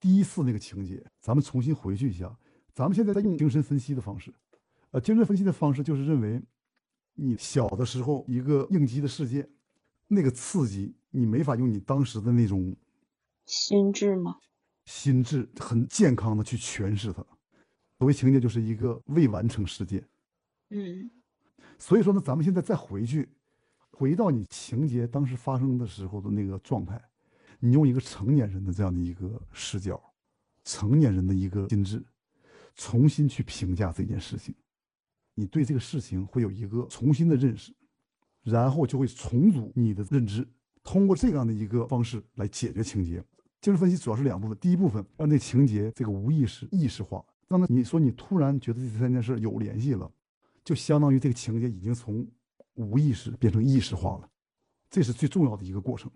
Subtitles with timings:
[0.00, 2.34] 第一次那个情节，咱们重新回去一下。
[2.72, 4.32] 咱们现在在用精神分析的方式，
[4.92, 6.40] 呃，精神分析的方式就是认为，
[7.14, 9.46] 你小的时候一个应激的事件，
[10.08, 12.74] 那个刺激你没法用你当时的那种
[13.44, 14.36] 心智吗？
[14.86, 17.24] 心智很健康的去诠释它。
[17.98, 20.08] 所谓情节就是一个未完成事件，
[20.70, 21.10] 嗯，
[21.78, 23.28] 所以说呢，咱们现在再回去，
[23.90, 27.09] 回到你情节当时发生的时候的那个状态，
[27.60, 30.02] 你用一个成年人的这样的一个视角，
[30.64, 32.02] 成年人的一个心智，
[32.74, 34.54] 重新去评价这件事情，
[35.34, 37.72] 你对这个事情会有一个重新的认识，
[38.42, 40.48] 然后就会重组你的认知，
[40.82, 43.22] 通过这样的一个方式来解决情节。
[43.60, 47.22] 精神分析主要是两部分，第一部分让这情节这个无意识意识化。
[47.46, 50.10] 刚才你说你突然觉得这三件事有联系了，
[50.64, 52.26] 就相当于这个情节已经从
[52.74, 54.30] 无意识变成意识化了，
[54.88, 56.10] 这是最重要的一个过程。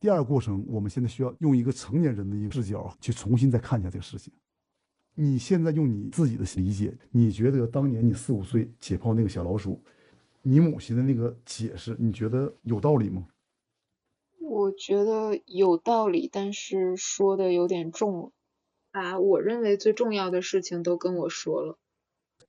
[0.00, 4.32] 第二个过程，我们现在需要用一个成年人的一个视角去重新再看一下这个事情。
[5.14, 9.80] 你现在用你自己的理解，你觉得当年你四五岁解剖那个小老鼠，
[10.42, 13.28] 你母亲的那个解释，你觉得有道理吗？
[14.40, 18.32] 我觉得有道理，但是说的有点重了。
[18.90, 21.78] 把我认为最重要的事情都跟我说了。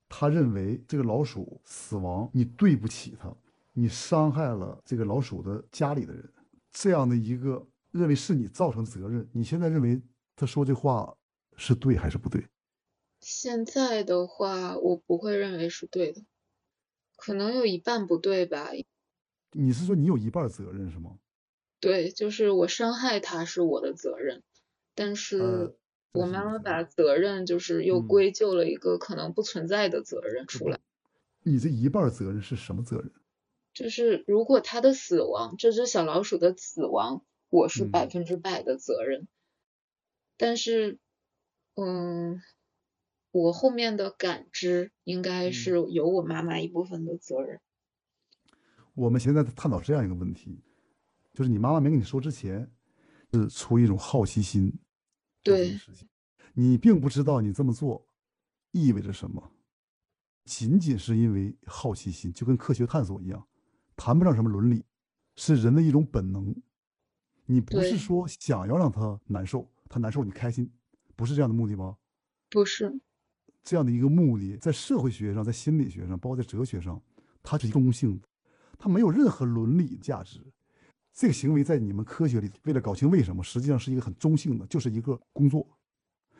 [0.09, 3.33] 他认为这个老鼠死亡，你对不起他，
[3.73, 6.29] 你伤害了这个老鼠的家里的人，
[6.73, 9.29] 这样的一个认为是你造成责任。
[9.31, 10.01] 你现在认为
[10.35, 11.15] 他说这话
[11.55, 12.45] 是对还是不对？
[13.21, 16.21] 现在的话，我不会认为是对的，
[17.15, 18.71] 可能有一半不对吧。
[19.51, 21.17] 你是说你有一半责任是吗？
[21.79, 24.43] 对，就是我伤害他是我的责任，
[24.93, 25.77] 但是。
[26.15, 30.79] 我妈妈把责任就是又归咎了一个可能不存在的责任出来。
[31.41, 33.11] 你这一半责任是什么责任？
[33.73, 39.27] 就是如果他的死亡，这只小老鼠的死亡，我是百分之百的责任。
[40.37, 40.99] 但是，
[41.75, 42.41] 嗯，
[43.31, 47.59] 我后面的感知应该是有我妈妈一部分的责任。
[48.93, 50.61] 我们现在探讨这样一个问题，
[51.33, 52.71] 就是你妈妈没跟你说之前，
[53.31, 54.71] 是出于一种好奇心。
[55.41, 55.79] 对，
[56.53, 58.07] 你并不知道你这么做
[58.71, 59.51] 意味着什么，
[60.45, 63.47] 仅仅是因为好奇心，就跟科学探索一样，
[63.95, 64.83] 谈不上什么伦理，
[65.35, 66.55] 是人的一种本能。
[67.45, 70.71] 你不是说想要让他难受，他难受你开心，
[71.15, 71.97] 不是这样的目的吗？
[72.49, 72.99] 不是，
[73.63, 77.01] 这样的一个目的，在社会学上，在心理学上，包括在哲学上，
[77.41, 78.27] 它是中性的，
[78.77, 80.39] 它没有任何伦理价值。
[81.11, 85.67] 这个行为在你们科学里，为了搞清为什么，实际上是一个很中性的，就是一个工作。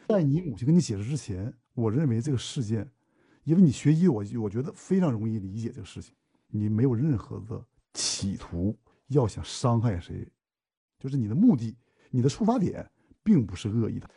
[0.08, 2.90] 在你母亲跟你解释之前，我认为这个事件，
[3.44, 6.16] 因为你学医，我我觉得非常容易理解这个事情。
[6.56, 7.66] 你没有任何的
[7.96, 8.78] 企图
[9.08, 10.32] 要想伤害谁，
[11.00, 11.76] 就是你的目的，
[12.12, 12.88] 你的出发点
[13.24, 14.08] 并不是恶意的。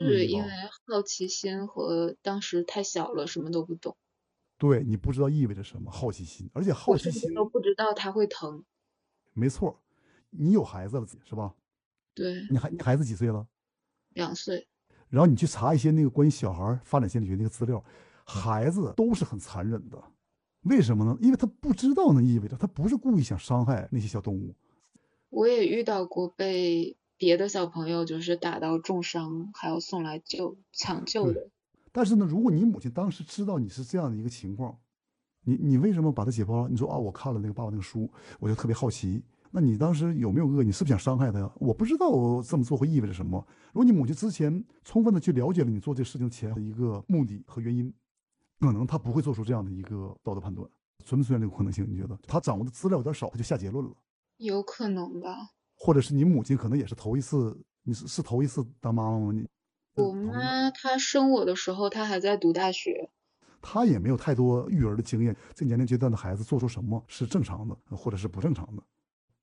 [0.00, 0.48] 是因为
[0.88, 3.94] 好奇心和当时太小了，什么都不懂。
[4.56, 8.64] 对你不知道意味着什么好奇心，而且好奇心都不知道它会疼。
[9.34, 9.82] 没错。
[10.30, 11.54] 你有孩子了是吧？
[12.14, 13.46] 对，你孩你孩子几岁了？
[14.14, 14.66] 两岁。
[15.10, 17.82] 然后你去查一些那个关于小孩发展心理学那个资料，
[18.24, 20.02] 孩子都是很残忍的。
[20.68, 21.16] 为什么呢？
[21.20, 24.54] 因为他不知道那意味着他不是故意想伤害那些小动物。
[25.30, 31.48] 我也遇到过被别的小朋友就是打到重伤，还要送来救抢救的。
[31.92, 34.76] 但是呢，如果你母亲当时知道你是这样的一个情况，
[35.44, 36.68] 你你为什么把他解剖了？
[36.68, 38.10] 你说啊，我看了那个爸爸那个书，
[38.40, 39.22] 我就特别好奇。
[39.52, 40.62] 那你当时有没有恶？
[40.62, 41.50] 你是不是想伤害他呀？
[41.58, 43.42] 我不知道我这么做会意味着什么。
[43.72, 47.92] 如果你母亲之前充分的去了解了你做这事情前的一个目的和原因，
[48.60, 50.68] 可能他不会做出这样的一个道德判断。
[51.04, 51.86] 存不存在这个可能性？
[51.88, 53.92] 你觉得他掌握的资料有点少，他就下结论了？
[54.38, 55.50] 有可能吧。
[55.76, 59.32] 或者是你母亲可能也是头一次，你是是头一次当妈妈吗？
[59.32, 59.46] 你
[60.02, 63.10] 我妈她生我的时候，她还在读大学，
[63.62, 65.36] 她也没有太多育儿的经验。
[65.54, 68.82] 这年龄阶段的孩子做出什么是正常的，或者是不正常的？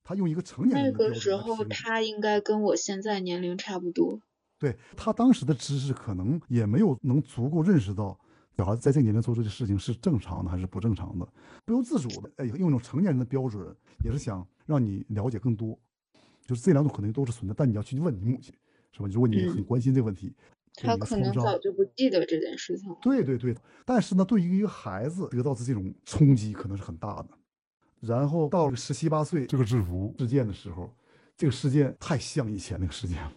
[0.04, 4.20] 她用一个成年人那个时候，她应该跟我现在年龄差不多。
[4.60, 8.18] 对他当时的知识，可能也没有能足够认识到
[8.56, 11.28] 小孩子在这个年龄做出的事情是正常的还是不正常的，
[11.66, 15.78] 不由自主的，哎，用一种成年人的标准，也是想让你了解更多。
[16.46, 18.54] 就是这两种可能都是存在，但你要去问你母亲，
[18.92, 19.08] 是吧？
[19.12, 20.34] 如果你很关心这个问题，
[20.76, 22.98] 他可能早就不记得这件事情了。
[23.02, 23.56] 对对对，
[23.86, 27.30] 但是呢，对于一个孩子得到的这种冲击，可能是很大的。
[28.02, 30.94] 然后到了十七八岁这个制服事件的时候，
[31.38, 33.32] 这个事件太像以前那个事件了。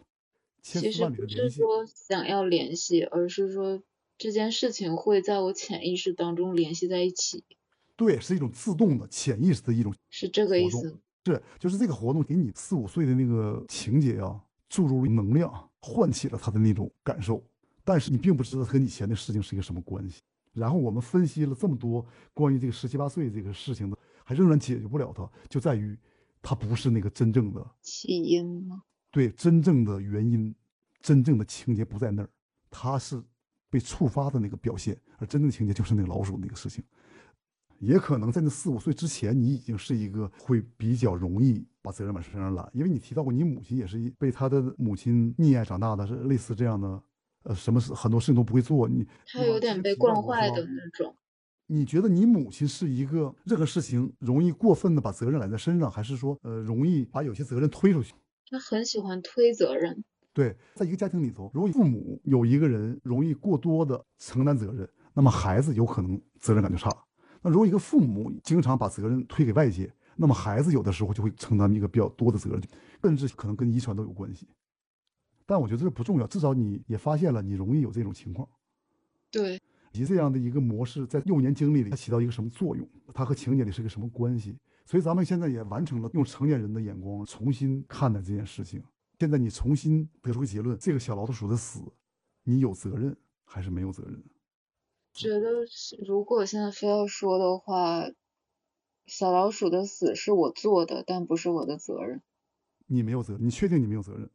[0.61, 3.81] 其实不是说想要联系，而是说
[4.19, 7.45] 这件事情会在我潜意识当中联系在一起。
[7.97, 9.95] 对，是一种自动的潜意识的一种。
[10.11, 10.99] 是这个意思。
[11.25, 17.43] 是，就是这个活动给你四五岁的那个情节啊，注入了能量，唤起了他的那种感受，
[17.85, 20.23] 但是你并不知道他跟以前的事情是一个什么关系。
[20.53, 25.99] 然后我们分析了这么多关于这个十七八岁这个事情的，还仍然解决不了它，就在于
[26.41, 28.83] 它不是那个真正的起因吗？
[29.11, 30.55] 对，真正的原因，
[31.03, 32.31] 真正的情节不在那儿，
[32.71, 33.23] 它是
[33.77, 36.83] 被触发的那个表现，而真正的情节就是那个老鼠那个事情。
[37.79, 47.03] 也可能在那四五岁之前，你已经是一个会比较容易把责任往身上揽，因为你提到过，你母亲也是被他的母亲溺爱长大的，是类似这样的，
[47.43, 51.15] 呃，什么事很多事情都不会做，你他有点被惯坏的那种。
[51.67, 58.15] 你觉得你母亲是一个任何事情容易过分的把责任揽在身上，还是说，呃，容易把有些责任推出去？
[58.49, 60.03] 他很喜欢推责任。
[60.37, 66.95] 对，在一个家庭里头，如果父母有一个人容易过多的承担责任，那么孩子有可能责任感就差。
[67.41, 72.63] 那如果一个父母经常把责任推给外界，那么孩子有的时候就会承担一个比较多的责任，
[73.03, 74.47] 甚至可能跟遗传都有关系。
[75.47, 78.47] 但我觉得这不重要，至少你也发现了你容易有这种情况。
[79.31, 79.55] 对，
[79.93, 84.55] 以及这样的一个模式在幼年经历里它起到一个什么作用，它和情节里是个什么关系？
[84.85, 88.85] 所以咱们现在也完成了用成年人的眼光重新看待这件事情。
[89.19, 91.81] 现在你重新得出个结论：这个小老鼠的死，
[92.45, 94.23] 你有责任还是没有责任？
[95.15, 95.65] 觉得
[96.07, 98.11] 如果现在非要说的话，
[99.07, 102.23] 小老鼠的死是我做的，但不是我的责任。
[102.87, 103.47] 你没有责任？
[103.47, 104.29] 你确定你没有责任？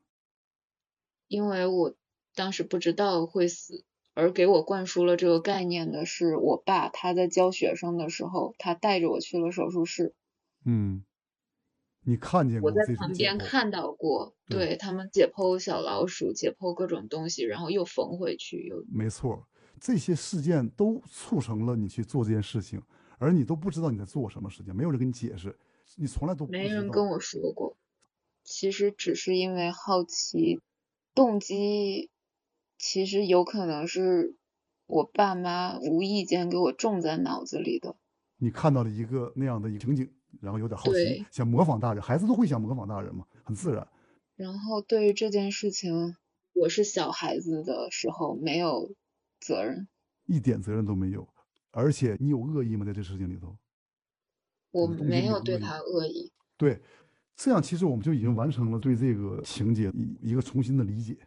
[1.28, 1.96] 因为我
[2.34, 3.86] 当时不知道会死，
[4.16, 10.16] 而给我灌输了这个概念的是我爸，他在教学生的时候，他带着我去了手术室。
[10.66, 11.04] 嗯，
[12.04, 12.70] 你看见过？
[12.70, 19.48] 我在旁边看到过，对他们解剖小老鼠，解剖各种东西，然后又缝回去，又没错。
[19.80, 22.82] 这些事件都促成了你去做这件事情，
[23.18, 25.58] 而你都不知道你在做什么事情，没有人跟你解释，
[25.98, 27.78] 你从来都没人跟我说过。
[28.44, 30.60] 其实只是因为好奇，
[31.14, 32.10] 动机
[32.78, 34.36] 其实有可能是
[34.88, 37.96] 我爸妈无意间给我种在脑子里的。
[38.38, 43.88] 你看到了一个那样的情景，然后有点好奇，想模仿大人，孩子都会想模仿大人嘛，很自然。
[44.36, 46.16] 然后对于这件事情，
[46.54, 48.96] 我是小孩子的时候没有。
[49.44, 49.88] 责任
[50.28, 51.28] 一点责任都没有，
[51.72, 52.86] 而且你有恶意吗？
[52.86, 53.58] 在这事情里头，
[54.70, 56.32] 我没有对他恶意。
[56.58, 56.80] 对，
[57.36, 61.18] 这样其实我们就已经完成了对这个情节一一个重新的理解。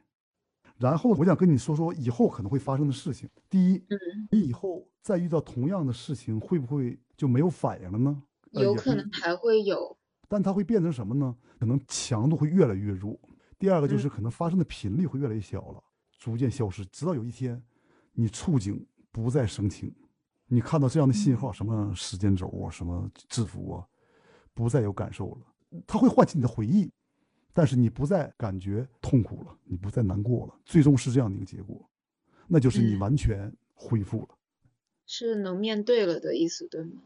[0.79, 3.29] 然后我想跟你说说以后可能会发生的事情。
[3.51, 3.83] 第一，
[4.31, 8.23] 你以后再遇到同样的事情，会不会就没有反应了呢？
[8.62, 9.97] 有可能还会有，
[10.29, 11.37] 但它会变成什么呢？
[11.59, 13.19] 可能强度会越来越弱。
[13.59, 15.83] 第二个就是可能发生的频率会越来越小了，
[16.19, 17.62] 逐渐消失，直到有一天。
[18.17, 19.93] 你触景不再生情，
[20.47, 23.85] 你看到这样的信号，什么时间轴啊，什么字符啊，
[24.55, 25.83] 不再有感受了。
[25.85, 26.93] 它会唤起你的回忆，
[27.53, 30.55] 但是你不再感觉痛苦了，你不再难过了。
[30.65, 31.91] 最终是这样的一个结果，
[32.47, 34.29] 那就是你完全恢复了，
[35.06, 37.03] 是能面对了的意思，对吗？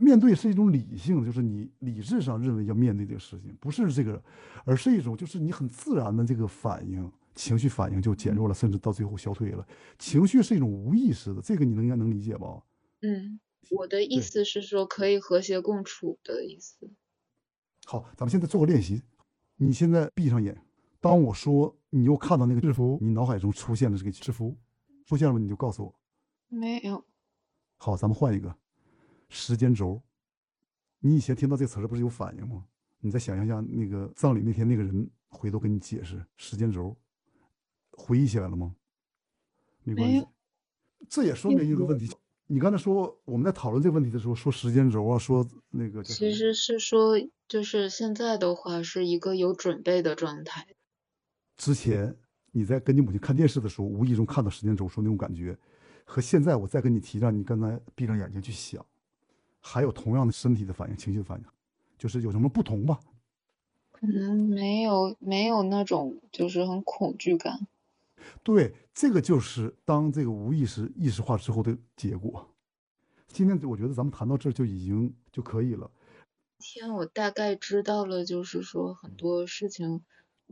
[0.00, 4.22] 面对是一种理性，就是你理智上认为要面对这个事情，不是这个，
[4.64, 7.10] 而是一种就是你很自然的这个反应。
[7.34, 9.64] 情绪反应就减弱了，甚至到最后消退了。
[9.96, 12.64] 情绪是一种无意识的，这个你能应该能理解吧？
[13.02, 13.38] 嗯，
[13.70, 16.90] 我的意思是说可以和谐共处的意思。
[17.84, 19.02] 好，咱们现在做个练习。
[19.54, 20.60] 你现在闭上眼，
[21.00, 24.56] 当我说你又看到那个制服，你脑海中出现了这个制服，
[25.06, 25.38] 出现了吗？
[25.38, 25.94] 你就告诉我。
[26.48, 27.04] 没有。
[27.76, 28.52] 好，咱们换一个
[29.28, 30.00] 时间轴。
[31.00, 32.64] 你以前听到这词儿不是有反应吗？
[33.00, 36.96] 你再想象一下，那个葬礼那天那个人回头跟你解释时间轴。
[37.92, 38.74] 回忆起来了吗？
[39.82, 40.26] 没关系，
[41.08, 42.08] 这也说明一个问题。
[42.46, 47.16] 你刚才说我们在讨论这个问题的时候，说时间轴啊，说那个其实是说，
[47.46, 50.66] 就是现在的话是一个有准备的状态。
[51.56, 52.16] 之前
[52.52, 55.58] 你在跟你母亲看电视的时候，无意中看到时间轴，说那种感觉，
[56.04, 58.84] 和现在我再跟你提，让你刚才闭上眼睛去想，
[59.68, 61.44] 还有同样的身体的反应、情绪的反应，
[61.98, 62.98] 就是有什么不同吧？
[63.92, 67.66] 可能没有，没有那种就是很恐惧感。
[68.42, 72.48] 对，这个就是当这个无意识意识化之后的结果。
[73.26, 75.90] 今天我觉得咱们谈到这儿就已经就可以了。
[76.58, 80.02] 天，我大概知道了，就是说很多事情，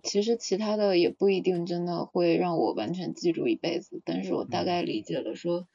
[0.03, 5.67] 其实其他的也不一定真的会让我完全记住一辈子，但是我大概理解了，说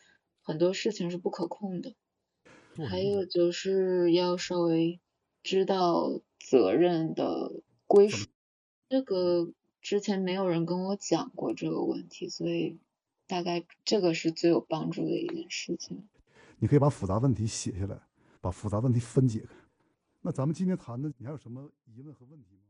[0.41, 1.95] 很多事情是不可控的。
[2.89, 4.99] 还有就是要稍微
[5.43, 8.27] 知道责任的归属，
[8.89, 9.51] 这个。
[9.83, 12.77] 之前没有人跟我讲过这个问题，所以
[13.25, 16.07] 大概这个是最有帮助的一件事情。
[16.59, 17.99] 你可以把复杂问题写下来，
[18.41, 19.55] 把复杂问题分解开。
[20.21, 22.60] 那咱们今天谈的，你还有什么疑问和问题吗？